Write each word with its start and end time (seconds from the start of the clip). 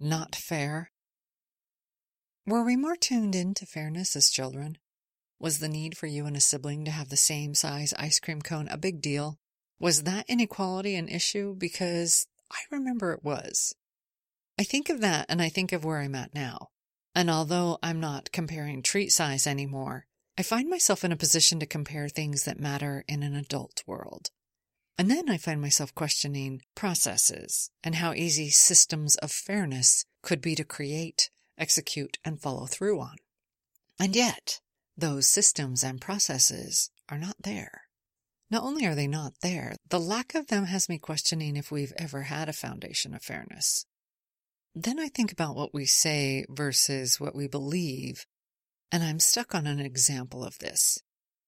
not 0.00 0.34
fair? 0.34 0.90
Were 2.46 2.64
we 2.64 2.76
more 2.76 2.96
tuned 2.96 3.34
in 3.34 3.54
to 3.54 3.66
fairness 3.66 4.16
as 4.16 4.30
children? 4.30 4.78
Was 5.40 5.58
the 5.58 5.68
need 5.68 5.96
for 5.96 6.06
you 6.06 6.26
and 6.26 6.36
a 6.36 6.40
sibling 6.40 6.84
to 6.84 6.90
have 6.90 7.10
the 7.10 7.16
same 7.16 7.54
size 7.54 7.94
ice 7.98 8.18
cream 8.18 8.42
cone 8.42 8.68
a 8.68 8.78
big 8.78 9.00
deal? 9.00 9.38
Was 9.78 10.02
that 10.02 10.28
inequality 10.28 10.96
an 10.96 11.08
issue? 11.08 11.54
Because 11.56 12.26
I 12.50 12.58
remember 12.70 13.12
it 13.12 13.22
was. 13.22 13.74
I 14.58 14.64
think 14.64 14.88
of 14.88 15.00
that 15.00 15.26
and 15.28 15.40
I 15.40 15.48
think 15.48 15.72
of 15.72 15.84
where 15.84 15.98
I'm 15.98 16.14
at 16.14 16.34
now. 16.34 16.68
And 17.14 17.30
although 17.30 17.78
I'm 17.82 18.00
not 18.00 18.32
comparing 18.32 18.82
treat 18.82 19.12
size 19.12 19.46
anymore, 19.46 20.06
I 20.36 20.42
find 20.42 20.68
myself 20.68 21.04
in 21.04 21.12
a 21.12 21.16
position 21.16 21.60
to 21.60 21.66
compare 21.66 22.08
things 22.08 22.44
that 22.44 22.60
matter 22.60 23.04
in 23.08 23.22
an 23.22 23.34
adult 23.34 23.82
world. 23.86 24.30
And 24.98 25.08
then 25.08 25.30
I 25.30 25.38
find 25.38 25.60
myself 25.60 25.94
questioning 25.94 26.60
processes 26.74 27.70
and 27.84 27.94
how 27.94 28.12
easy 28.12 28.50
systems 28.50 29.14
of 29.16 29.30
fairness 29.30 30.04
could 30.22 30.40
be 30.40 30.56
to 30.56 30.64
create, 30.64 31.30
execute, 31.56 32.18
and 32.24 32.42
follow 32.42 32.66
through 32.66 33.00
on. 33.00 33.16
And 34.00 34.16
yet, 34.16 34.60
those 34.96 35.28
systems 35.28 35.84
and 35.84 36.00
processes 36.00 36.90
are 37.08 37.18
not 37.18 37.36
there. 37.40 37.82
Not 38.50 38.64
only 38.64 38.86
are 38.86 38.96
they 38.96 39.06
not 39.06 39.34
there, 39.40 39.76
the 39.88 40.00
lack 40.00 40.34
of 40.34 40.48
them 40.48 40.64
has 40.64 40.88
me 40.88 40.98
questioning 40.98 41.56
if 41.56 41.70
we've 41.70 41.92
ever 41.96 42.22
had 42.22 42.48
a 42.48 42.52
foundation 42.52 43.14
of 43.14 43.22
fairness. 43.22 43.84
Then 44.74 44.98
I 44.98 45.08
think 45.08 45.30
about 45.30 45.54
what 45.54 45.72
we 45.72 45.86
say 45.86 46.44
versus 46.48 47.20
what 47.20 47.36
we 47.36 47.46
believe, 47.46 48.26
and 48.90 49.04
I'm 49.04 49.20
stuck 49.20 49.54
on 49.54 49.66
an 49.66 49.80
example 49.80 50.44
of 50.44 50.58
this. 50.58 50.98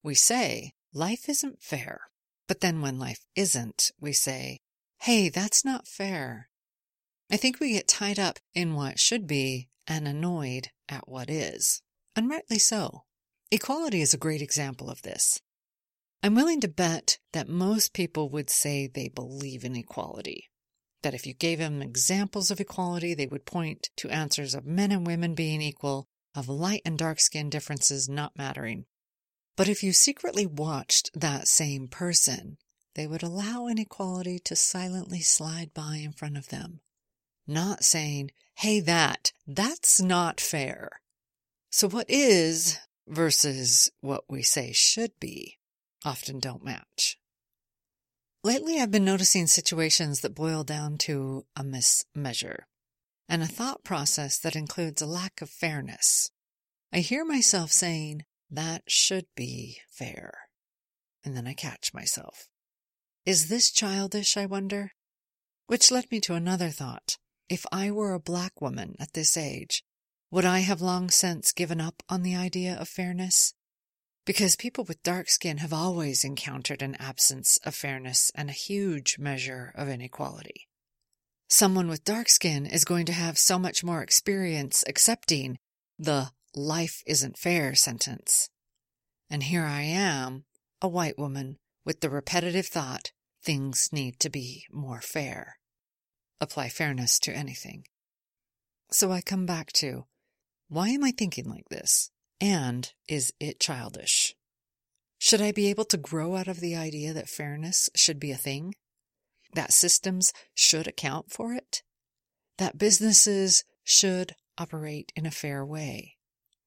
We 0.03 0.15
say, 0.15 0.73
life 0.93 1.29
isn't 1.29 1.63
fair. 1.63 2.03
But 2.51 2.63
then 2.63 2.81
when 2.81 2.99
life 2.99 3.25
isn't, 3.37 3.93
we 4.01 4.13
say, 4.13 4.59
hey, 5.03 5.29
that's 5.29 5.65
not 5.65 5.87
fair. 5.87 6.49
I 7.31 7.37
think 7.37 7.61
we 7.61 7.75
get 7.75 7.87
tied 7.87 8.19
up 8.19 8.41
in 8.57 8.75
what 8.75 8.99
should 8.99 9.29
be 9.29 9.69
and 9.87 10.09
annoyed 10.09 10.71
at 10.89 11.07
what 11.07 11.31
is. 11.31 11.81
And 12.17 12.29
rightly 12.29 12.59
so. 12.59 13.05
Equality 13.53 14.01
is 14.01 14.13
a 14.13 14.19
great 14.19 14.43
example 14.43 14.91
of 14.91 15.03
this. 15.03 15.41
I'm 16.25 16.35
willing 16.35 16.61
to 16.63 16.67
bet 16.67 17.21
that 17.33 17.49
most 17.49 17.93
people 17.93 18.29
would 18.31 18.51
say 18.51 18.89
they 18.89 19.07
believe 19.07 19.63
in 19.63 19.77
equality. 19.77 20.51
That 21.03 21.15
if 21.15 21.29
you 21.29 21.35
gave 21.35 21.61
them 21.61 21.81
examples 21.81 22.51
of 22.51 22.59
equality, 22.59 23.15
they 23.15 23.29
would 23.29 23.47
point 23.47 23.91
to 23.99 24.11
answers 24.11 24.57
of 24.57 24.67
men 24.67 24.91
and 24.91 25.07
women 25.07 25.37
being 25.37 25.63
equal, 25.63 26.09
of 26.35 26.49
light 26.49 26.83
and 26.85 26.99
dark 26.99 27.21
skin 27.21 27.49
differences 27.49 28.09
not 28.09 28.37
mattering, 28.37 28.87
but 29.61 29.69
if 29.69 29.83
you 29.83 29.93
secretly 29.93 30.47
watched 30.47 31.11
that 31.13 31.47
same 31.47 31.87
person, 31.87 32.57
they 32.95 33.07
would 33.07 33.23
allow 33.23 33.67
inequality 33.67 34.39
to 34.39 34.57
silently 34.57 35.21
slide 35.21 35.75
by 35.75 35.97
in 35.97 36.13
front 36.13 36.39
of 36.39 36.49
them, 36.49 36.81
not 37.47 37.85
saying, 37.85 38.31
hey, 38.55 38.81
that, 38.81 39.33
that's 39.47 40.01
not 40.01 40.41
fair. 40.41 41.03
So 41.69 41.91
what 41.91 42.09
is 42.09 42.79
versus 43.07 43.91
what 44.01 44.25
we 44.31 44.43
say 44.43 44.73
should 44.73 45.13
be 45.21 45.59
often 46.07 46.41
don't 46.41 46.65
match. 46.65 47.19
Lately, 48.43 48.81
I've 48.81 48.91
been 48.91 49.05
noticing 49.05 49.47
situations 49.47 50.23
that 50.23 50.35
boil 50.35 50.65
down 50.65 50.97
to 51.01 51.45
a 51.55 51.63
mismeasure 51.63 52.61
and 53.29 53.43
a 53.43 53.47
thought 53.47 53.85
process 53.85 54.39
that 54.39 54.57
includes 54.57 55.03
a 55.03 55.07
lack 55.07 55.43
of 55.43 55.51
fairness. 55.51 56.31
I 56.95 57.01
hear 57.01 57.27
myself 57.27 57.71
saying, 57.71 58.25
that 58.51 58.83
should 58.89 59.27
be 59.37 59.79
fair. 59.89 60.33
And 61.25 61.37
then 61.37 61.47
I 61.47 61.55
catch 61.55 61.95
myself. 61.95 62.49
Is 63.27 63.49
this 63.49 63.71
childish, 63.71 64.37
I 64.37 64.47
wonder? 64.47 64.93
Which 65.67 65.91
led 65.91 66.11
me 66.11 66.21
to 66.21 66.35
another 66.35 66.71
thought. 66.71 67.17
If 67.49 67.67
I 67.71 67.91
were 67.91 68.15
a 68.15 68.21
black 68.21 68.61
woman 68.61 68.97
at 68.99 69.13
this 69.13 69.37
age, 69.37 69.85
would 70.31 70.45
I 70.45 70.61
have 70.61 70.81
long 70.81 71.11
since 71.11 71.53
given 71.53 71.81
up 71.81 72.03
on 72.09 72.23
the 72.23 72.37
idea 72.37 72.77
of 72.77 72.89
fairness? 72.89 73.55
Because 74.25 74.55
people 74.55 74.85
with 74.85 75.03
dark 75.03 75.29
skin 75.29 75.59
have 75.59 75.73
always 75.73 76.25
encountered 76.25 76.83
an 76.83 76.95
absence 76.97 77.59
of 77.65 77.75
fairness 77.75 78.31
and 78.35 78.49
a 78.49 78.55
huge 78.55 79.19
measure 79.19 79.73
of 79.75 79.89
inequality. 79.89 80.69
Someone 81.49 81.89
with 81.89 82.05
dark 82.05 82.29
skin 82.29 82.65
is 82.65 82.85
going 82.85 83.07
to 83.07 83.13
have 83.13 83.39
so 83.39 83.59
much 83.59 83.83
more 83.83 84.03
experience 84.03 84.85
accepting 84.87 85.59
the 85.99 86.31
life 86.55 87.03
isn't 87.07 87.39
fair 87.39 87.75
sentence. 87.75 88.51
And 89.29 89.45
here 89.45 89.65
I 89.65 89.83
am, 89.83 90.45
a 90.83 90.89
white 90.89 91.19
woman, 91.19 91.59
with 91.85 92.01
the 92.01 92.11
repetitive 92.11 92.67
thought, 92.67 93.13
things 93.43 93.91
need 93.93 94.19
to 94.21 94.31
be 94.31 94.65
more 94.71 95.01
fair. 95.01 95.59
Apply 96.41 96.69
fairness 96.69 97.19
to 97.21 97.33
anything. 97.33 97.85
So 98.91 99.13
I 99.13 99.21
come 99.21 99.47
back 99.47 99.73
to, 99.75 100.07
why 100.69 100.89
am 100.89 101.05
I 101.05 101.11
thinking 101.11 101.49
like 101.49 101.69
this? 101.69 102.11
And 102.41 102.93
is 103.09 103.33
it 103.39 103.61
childish? 103.61 104.35
Should 105.19 105.43
I 105.43 105.53
be 105.53 105.69
able 105.69 105.85
to 105.85 105.97
grow 105.97 106.37
out 106.37 106.49
of 106.49 106.61
the 106.61 106.75
idea 106.75 107.13
that 107.13 107.29
fairness 107.29 107.91
should 107.95 108.19
be 108.19 108.33
a 108.33 108.37
thing? 108.37 108.75
That 109.55 109.73
systems 109.73 110.33
should 110.55 110.87
account 110.87 111.31
for 111.31 111.53
it? 111.53 111.83
That 112.59 112.79
businesses 112.79 113.65
should 113.85 114.35
operate 114.57 115.13
in 115.15 115.27
a 115.27 115.31
fair 115.31 115.65
way? 115.65 116.17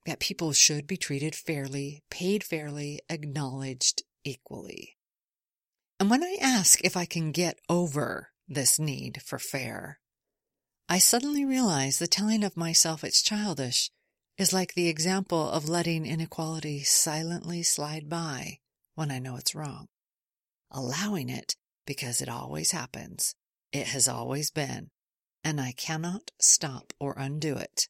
That 0.05 0.19
people 0.19 0.51
should 0.53 0.85
be 0.85 0.97
treated 0.97 1.35
fairly, 1.35 2.03
paid 2.09 2.43
fairly, 2.43 2.99
acknowledged 3.09 4.03
equally. 4.23 4.97
And 5.99 6.09
when 6.09 6.23
I 6.23 6.37
ask 6.41 6.83
if 6.83 6.97
I 6.97 7.05
can 7.05 7.31
get 7.31 7.59
over 7.69 8.29
this 8.47 8.79
need 8.79 9.21
for 9.23 9.39
fair, 9.39 9.99
I 10.89 10.99
suddenly 10.99 11.45
realize 11.45 11.97
the 11.97 12.07
telling 12.07 12.43
of 12.43 12.57
myself 12.57 13.03
it's 13.03 13.21
childish 13.21 13.89
is 14.37 14.51
like 14.51 14.73
the 14.73 14.89
example 14.89 15.49
of 15.49 15.69
letting 15.69 16.05
inequality 16.05 16.83
silently 16.83 17.63
slide 17.63 18.09
by 18.09 18.59
when 18.95 19.11
I 19.11 19.19
know 19.19 19.37
it's 19.37 19.55
wrong. 19.55 19.87
Allowing 20.71 21.29
it 21.29 21.55
because 21.85 22.21
it 22.21 22.29
always 22.29 22.71
happens. 22.71 23.35
It 23.71 23.87
has 23.87 24.07
always 24.07 24.51
been, 24.51 24.89
and 25.43 25.61
I 25.61 25.71
cannot 25.71 26.31
stop 26.39 26.93
or 26.99 27.15
undo 27.17 27.55
it. 27.55 27.87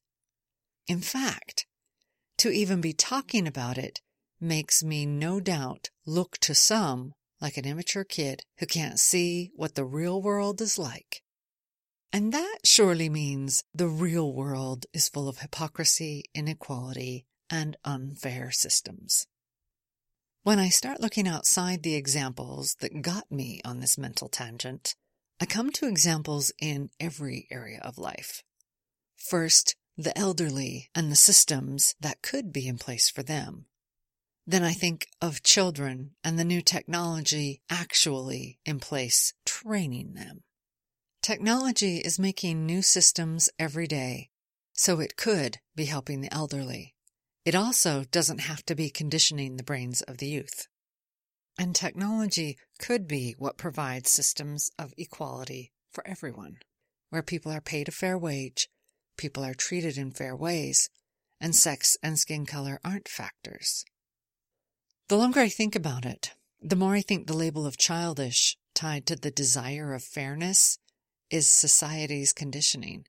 In 0.88 1.00
fact, 1.00 1.66
to 2.38 2.50
even 2.50 2.82
be 2.82 2.94
talking 2.94 3.48
about 3.48 3.78
it 3.78 4.02
makes 4.40 4.84
me 4.84 5.06
no 5.06 5.40
doubt 5.40 5.90
look 6.06 6.38
to 6.40 6.54
some 6.54 7.14
like 7.40 7.58
an 7.58 7.66
immature 7.66 8.04
kid 8.04 8.42
who 8.60 8.66
can't 8.66 9.00
see 9.00 9.52
what 9.56 9.76
the 9.76 9.86
real 9.86 10.22
world 10.22 10.62
is 10.62 10.80
like. 10.80 11.22
And 12.12 12.32
that 12.32 12.60
surely 12.64 13.10
means 13.10 13.64
the 13.74 13.88
real 13.88 14.32
world 14.32 14.86
is 14.94 15.10
full 15.10 15.28
of 15.28 15.40
hypocrisy, 15.40 16.24
inequality, 16.34 17.26
and 17.50 17.76
unfair 17.84 18.52
systems. 18.52 19.28
When 20.44 20.60
I 20.60 20.70
start 20.70 21.02
looking 21.02 21.28
outside 21.28 21.84
the 21.84 21.96
examples 21.96 22.76
that 22.82 23.02
got 23.02 23.32
me 23.32 23.62
on 23.66 23.80
this 23.80 23.98
mental 23.98 24.30
tangent, 24.30 24.96
I 25.42 25.46
come 25.46 25.72
to 25.72 25.88
examples 25.88 26.52
in 26.60 26.90
every 27.00 27.48
area 27.50 27.80
of 27.82 27.98
life. 27.98 28.44
First, 29.18 29.76
the 29.98 30.18
elderly 30.18 30.90
and 30.96 31.12
the 31.12 31.16
systems 31.16 31.96
that 32.00 32.22
could 32.22 32.52
be 32.52 32.68
in 32.68 32.78
place 32.78 33.10
for 33.10 33.24
them. 33.24 33.66
Then 34.46 34.64
I 34.64 34.74
think 34.74 35.08
of 35.22 35.44
children 35.44 36.16
and 36.24 36.38
the 36.38 36.44
new 36.44 36.62
technology 36.62 37.62
actually 37.70 38.60
in 38.66 38.80
place 38.80 39.34
training 39.46 40.14
them. 40.14 40.44
Technology 41.22 42.00
is 42.00 42.20
making 42.20 42.66
new 42.66 42.82
systems 42.82 43.50
every 43.58 43.88
day, 43.88 44.30
so 44.74 45.00
it 45.00 45.16
could 45.16 45.60
be 45.76 45.86
helping 45.86 46.22
the 46.22 46.34
elderly. 46.34 46.96
It 47.46 47.56
also 47.56 48.04
doesn't 48.04 48.40
have 48.40 48.66
to 48.66 48.76
be 48.76 48.90
conditioning 48.90 49.56
the 49.56 49.64
brains 49.64 50.02
of 50.02 50.18
the 50.18 50.28
youth. 50.28 50.68
And 51.58 51.76
technology 51.76 52.58
could 52.80 53.08
be 53.08 53.36
what 53.38 53.58
provides 53.58 54.10
systems 54.10 54.72
of 54.78 54.94
equality 54.98 55.72
for 55.92 56.06
everyone, 56.06 56.58
where 57.10 57.22
people 57.22 57.52
are 57.52 57.62
paid 57.62 57.88
a 57.88 57.92
fair 57.92 58.18
wage 58.18 58.70
people 59.18 59.44
are 59.44 59.54
treated 59.54 59.98
in 59.98 60.12
fair 60.12 60.36
ways, 60.36 60.90
and 61.40 61.56
sex 61.56 61.98
and 62.02 62.18
skin 62.18 62.46
color 62.46 62.80
aren't 62.84 63.08
factors. 63.08 63.86
The 65.10 65.18
longer 65.18 65.42
I 65.42 65.50
think 65.50 65.76
about 65.76 66.06
it, 66.06 66.32
the 66.62 66.76
more 66.76 66.96
I 66.96 67.02
think 67.02 67.28
the 67.28 67.36
label 67.36 67.66
of 67.66 67.78
childish, 67.78 68.58
tied 68.74 69.06
to 69.08 69.16
the 69.16 69.32
desire 69.32 69.94
of 69.94 70.04
fairness, 70.04 70.80
is 71.30 71.50
society's 71.50 72.34
conditioning. 72.34 73.06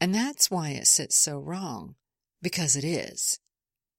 And 0.00 0.14
that's 0.14 0.50
why 0.50 0.70
it 0.70 0.86
sits 0.86 1.16
so 1.16 1.38
wrong, 1.38 1.96
because 2.42 2.76
it 2.76 2.84
is. 2.84 3.38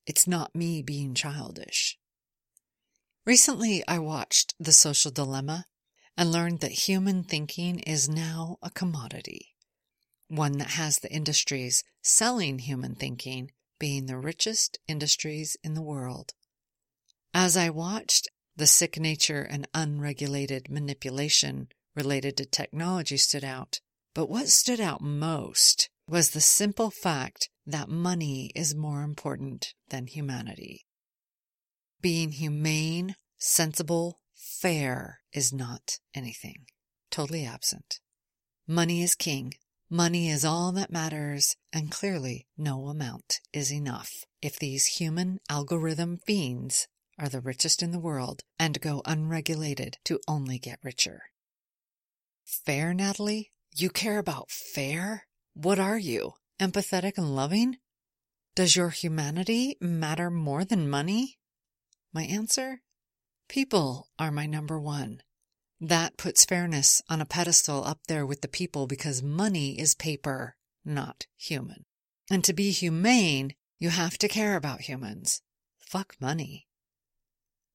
It's 0.05 0.27
not 0.27 0.55
me 0.55 0.81
being 0.81 1.13
childish. 1.13 1.97
Recently, 3.25 3.83
I 3.87 3.99
watched 3.99 4.53
The 4.59 4.71
Social 4.71 5.11
Dilemma 5.11 5.65
and 6.17 6.31
learned 6.31 6.59
that 6.59 6.87
human 6.87 7.23
thinking 7.23 7.79
is 7.79 8.07
now 8.07 8.57
a 8.61 8.69
commodity 8.69 9.54
one 10.27 10.57
that 10.57 10.71
has 10.71 10.99
the 10.99 11.11
industries 11.11 11.83
selling 12.01 12.59
human 12.59 12.95
thinking 12.95 13.51
being 13.79 14.05
the 14.05 14.17
richest 14.17 14.79
industries 14.87 15.57
in 15.63 15.73
the 15.73 15.81
world. 15.81 16.33
As 17.33 17.57
I 17.57 17.69
watched, 17.69 18.29
the 18.55 18.67
sick 18.67 18.97
nature 18.99 19.41
and 19.41 19.67
unregulated 19.73 20.69
manipulation 20.69 21.67
related 21.95 22.37
to 22.37 22.45
technology 22.45 23.17
stood 23.17 23.43
out. 23.43 23.79
But 24.13 24.29
what 24.29 24.47
stood 24.47 24.79
out 24.79 25.01
most 25.01 25.89
was 26.07 26.29
the 26.29 26.41
simple 26.41 26.89
fact 26.89 27.49
that 27.65 27.89
money 27.89 28.51
is 28.55 28.75
more 28.75 29.01
important 29.01 29.73
than 29.89 30.07
humanity. 30.07 30.85
Being 32.01 32.31
humane, 32.31 33.15
sensible, 33.37 34.19
fair 34.35 35.19
is 35.33 35.51
not 35.51 35.99
anything. 36.13 36.65
Totally 37.11 37.45
absent. 37.45 37.99
Money 38.67 39.01
is 39.01 39.15
king. 39.15 39.53
Money 39.89 40.31
is 40.31 40.43
all 40.43 40.71
that 40.71 40.91
matters, 40.91 41.55
and 41.71 41.91
clearly 41.91 42.47
no 42.57 42.87
amount 42.87 43.39
is 43.53 43.71
enough 43.71 44.25
if 44.41 44.57
these 44.57 44.97
human 44.97 45.39
algorithm 45.47 46.17
fiends 46.17 46.87
are 47.19 47.29
the 47.29 47.39
richest 47.39 47.83
in 47.83 47.91
the 47.91 47.99
world 47.99 48.41
and 48.57 48.81
go 48.81 49.03
unregulated 49.05 49.97
to 50.03 50.19
only 50.27 50.57
get 50.57 50.79
richer. 50.83 51.23
Fair, 52.43 52.95
Natalie? 52.95 53.51
You 53.75 53.91
care 53.91 54.17
about 54.17 54.49
fair? 54.49 55.27
What 55.53 55.77
are 55.77 55.99
you? 55.99 56.33
Empathetic 56.59 57.17
and 57.17 57.35
loving? 57.35 57.77
Does 58.55 58.75
your 58.75 58.89
humanity 58.89 59.77
matter 59.79 60.31
more 60.31 60.65
than 60.65 60.89
money? 60.89 61.37
My 62.11 62.23
answer? 62.23 62.81
People 63.47 64.07
are 64.17 64.31
my 64.31 64.47
number 64.47 64.79
one. 64.79 65.21
That 65.81 66.17
puts 66.17 66.45
fairness 66.45 67.01
on 67.09 67.21
a 67.21 67.25
pedestal 67.25 67.83
up 67.83 67.99
there 68.07 68.25
with 68.25 68.41
the 68.41 68.47
people 68.47 68.87
because 68.87 69.21
money 69.21 69.79
is 69.79 69.93
paper, 69.93 70.55
not 70.85 71.27
human. 71.35 71.85
And 72.29 72.43
to 72.45 72.53
be 72.53 72.71
humane, 72.71 73.55
you 73.77 73.89
have 73.89 74.17
to 74.19 74.27
care 74.27 74.55
about 74.55 74.81
humans. 74.81 75.41
Fuck 75.79 76.15
money. 76.19 76.67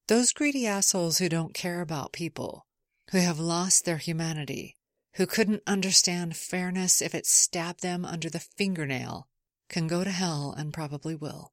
Those 0.09 0.33
greedy 0.33 0.67
assholes 0.67 1.19
who 1.19 1.29
don't 1.29 1.55
care 1.55 1.81
about 1.81 2.13
people, 2.13 2.67
who 3.11 3.19
have 3.19 3.39
lost 3.39 3.85
their 3.85 3.99
humanity, 3.99 4.77
who 5.15 5.27
couldn't 5.27 5.63
understand 5.67 6.37
fairness 6.37 7.03
if 7.03 7.15
it 7.15 7.27
stabbed 7.27 7.83
them 7.83 8.05
under 8.05 8.31
the 8.31 8.41
fingernail, 8.41 9.29
can 9.69 9.87
go 9.87 10.03
to 10.03 10.11
hell 10.11 10.55
and 10.57 10.73
probably 10.73 11.15
will. 11.15 11.53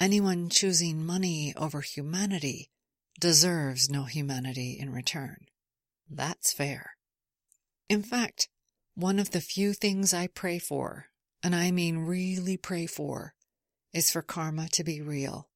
Anyone 0.00 0.48
choosing 0.48 1.04
money 1.04 1.52
over 1.56 1.80
humanity 1.80 2.70
deserves 3.20 3.90
no 3.90 4.04
humanity 4.04 4.78
in 4.78 4.90
return. 4.90 5.46
That's 6.14 6.52
fair. 6.52 6.90
In 7.88 8.02
fact, 8.02 8.48
one 8.94 9.18
of 9.18 9.30
the 9.30 9.40
few 9.40 9.72
things 9.72 10.12
I 10.12 10.26
pray 10.26 10.58
for, 10.58 11.06
and 11.42 11.54
I 11.54 11.70
mean 11.70 11.98
really 11.98 12.58
pray 12.58 12.86
for, 12.86 13.34
is 13.94 14.10
for 14.10 14.20
karma 14.20 14.68
to 14.72 14.84
be 14.84 15.00
real, 15.00 15.48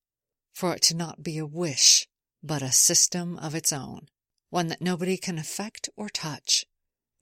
for 0.54 0.74
it 0.74 0.82
to 0.82 0.96
not 0.96 1.22
be 1.22 1.36
a 1.36 1.46
wish 1.46 2.08
but 2.42 2.62
a 2.62 2.72
system 2.72 3.36
of 3.38 3.54
its 3.54 3.72
own, 3.72 4.06
one 4.50 4.68
that 4.68 4.80
nobody 4.80 5.18
can 5.18 5.38
affect 5.38 5.90
or 5.96 6.08
touch, 6.08 6.64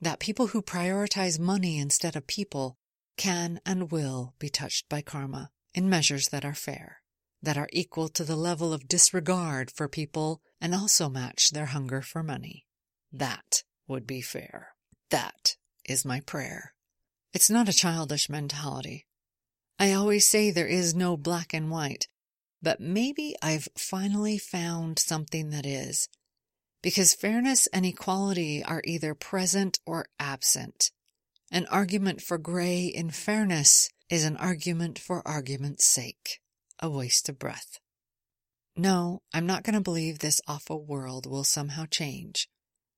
that 0.01 0.21
people 0.21 0.49
who 0.49 0.63
prioritize 0.63 1.39
money 1.39 1.79
instead 1.79 2.15
of 2.15 2.27
people 2.27 2.77
can 3.17 3.61
and 3.67 3.91
will 3.91 4.35
be 4.39 4.49
touched 4.49 4.89
by 4.89 5.01
karma 5.01 5.51
in 5.75 5.89
measures 5.89 6.29
that 6.29 6.45
are 6.45 6.55
fair, 6.55 6.99
that 7.43 7.57
are 7.57 7.69
equal 7.73 8.09
to 8.09 8.23
the 8.23 8.37
level 8.37 8.73
of 8.73 8.87
disregard 8.87 9.71
for 9.71 9.89
people 9.89 10.41
and 10.61 10.75
also 10.75 11.09
match 11.09 11.51
their 11.51 11.67
hunger 11.67 12.01
for 12.01 12.23
money. 12.23 12.64
That 13.17 13.63
would 13.87 14.09
be 14.09 14.21
fair. 14.21 14.71
That 15.11 15.55
is 15.85 16.05
my 16.05 16.19
prayer. 16.19 16.75
It's 17.33 17.49
not 17.49 17.69
a 17.69 17.73
childish 17.73 18.29
mentality. 18.29 19.07
I 19.79 19.93
always 19.93 20.27
say 20.27 20.51
there 20.51 20.67
is 20.67 20.97
no 20.97 21.17
black 21.17 21.55
and 21.55 21.71
white, 21.71 22.09
but 22.61 22.81
maybe 22.81 23.37
I've 23.41 23.69
finally 23.79 24.37
found 24.37 24.99
something 24.99 25.51
that 25.51 25.65
is. 25.65 26.09
Because 26.83 27.15
fairness 27.15 27.69
and 27.69 27.87
equality 27.87 28.65
are 28.65 28.83
either 28.85 29.15
present 29.15 29.79
or 29.87 30.07
absent. 30.19 30.91
An 31.53 31.67
argument 31.71 32.21
for 32.21 32.37
gray 32.37 32.87
in 32.87 33.11
fairness 33.11 33.91
is 34.11 34.25
an 34.25 34.37
argument 34.39 34.99
for 34.99 35.27
argument's 35.27 35.85
sake, 35.85 36.41
a 36.81 36.91
waste 36.91 37.29
of 37.29 37.39
breath. 37.39 37.79
No, 38.77 39.23
I'm 39.33 39.47
not 39.47 39.63
going 39.63 39.75
to 39.75 39.81
believe 39.81 40.19
this 40.19 40.41
awful 40.49 40.85
world 40.85 41.27
will 41.27 41.45
somehow 41.45 41.87
change, 41.89 42.49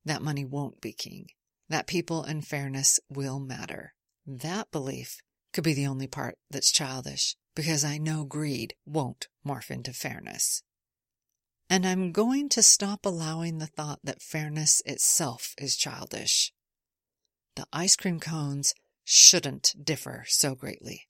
that 0.06 0.22
money 0.22 0.44
won't 0.44 0.80
be 0.80 0.92
king, 0.92 1.26
that 1.68 1.86
people 1.86 2.22
and 2.22 2.46
fairness 2.46 2.98
will 3.10 3.38
matter. 3.38 3.92
That 4.26 4.70
belief 4.70 5.20
could 5.52 5.64
be 5.64 5.74
the 5.74 5.86
only 5.86 6.06
part 6.06 6.36
that's 6.50 6.72
childish 6.72 7.36
because 7.54 7.84
I 7.84 7.98
know 7.98 8.24
greed 8.24 8.74
won't 8.86 9.28
morph 9.46 9.70
into 9.70 9.92
fairness. 9.92 10.62
And 11.68 11.86
I'm 11.86 12.12
going 12.12 12.48
to 12.50 12.62
stop 12.62 13.04
allowing 13.04 13.58
the 13.58 13.66
thought 13.66 13.98
that 14.04 14.22
fairness 14.22 14.80
itself 14.86 15.54
is 15.58 15.76
childish. 15.76 16.52
The 17.56 17.66
ice 17.72 17.96
cream 17.96 18.20
cones 18.20 18.74
shouldn't 19.04 19.74
differ 19.82 20.24
so 20.28 20.54
greatly. 20.54 21.08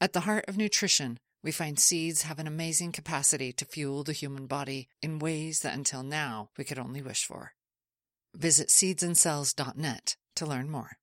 At 0.00 0.12
the 0.12 0.20
heart 0.20 0.44
of 0.46 0.56
nutrition, 0.56 1.18
we 1.42 1.52
find 1.52 1.78
seeds 1.78 2.22
have 2.22 2.38
an 2.38 2.46
amazing 2.46 2.92
capacity 2.92 3.52
to 3.52 3.64
fuel 3.64 4.04
the 4.04 4.12
human 4.12 4.46
body 4.46 4.88
in 5.00 5.18
ways 5.18 5.60
that 5.60 5.74
until 5.74 6.02
now 6.02 6.50
we 6.56 6.64
could 6.64 6.78
only 6.78 7.02
wish 7.02 7.24
for. 7.24 7.52
Visit 8.34 8.68
seedsandcells.net 8.68 10.16
to 10.36 10.46
learn 10.46 10.70
more. 10.70 10.98